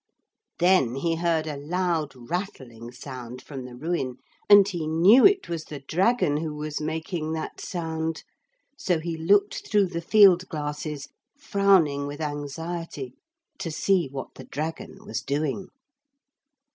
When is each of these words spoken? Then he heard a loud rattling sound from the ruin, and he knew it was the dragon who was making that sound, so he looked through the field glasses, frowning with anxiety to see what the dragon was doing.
Then 0.57 0.95
he 0.95 1.17
heard 1.17 1.45
a 1.45 1.57
loud 1.57 2.13
rattling 2.15 2.91
sound 2.91 3.39
from 3.39 3.65
the 3.65 3.75
ruin, 3.75 4.15
and 4.49 4.67
he 4.67 4.87
knew 4.87 5.27
it 5.27 5.47
was 5.47 5.65
the 5.65 5.81
dragon 5.81 6.37
who 6.37 6.55
was 6.55 6.81
making 6.81 7.33
that 7.33 7.61
sound, 7.61 8.23
so 8.75 8.99
he 8.99 9.15
looked 9.15 9.69
through 9.69 9.85
the 9.85 10.01
field 10.01 10.49
glasses, 10.49 11.09
frowning 11.37 12.07
with 12.07 12.19
anxiety 12.19 13.13
to 13.59 13.69
see 13.69 14.07
what 14.07 14.33
the 14.33 14.45
dragon 14.45 15.05
was 15.05 15.21
doing. 15.21 15.67